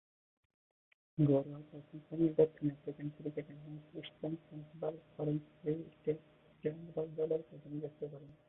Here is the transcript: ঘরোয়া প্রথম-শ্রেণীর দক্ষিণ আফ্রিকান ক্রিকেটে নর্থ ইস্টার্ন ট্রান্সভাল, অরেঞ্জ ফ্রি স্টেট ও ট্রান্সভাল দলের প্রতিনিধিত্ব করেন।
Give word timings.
ঘরোয়া 1.17 1.59
প্রথম-শ্রেণীর 1.69 2.33
দক্ষিণ 2.37 2.67
আফ্রিকান 2.71 3.07
ক্রিকেটে 3.15 3.53
নর্থ 3.65 3.89
ইস্টার্ন 3.97 4.35
ট্রান্সভাল, 4.43 4.93
অরেঞ্জ 5.19 5.41
ফ্রি 5.55 5.73
স্টেট 5.91 6.19
ও 6.41 6.49
ট্রান্সভাল 6.63 7.07
দলের 7.17 7.41
প্রতিনিধিত্ব 7.49 8.01
করেন। 8.11 8.31